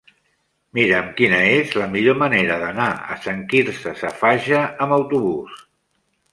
[0.77, 5.65] Mira'm quina és la millor manera d'anar a Sant Quirze Safaja amb autobús.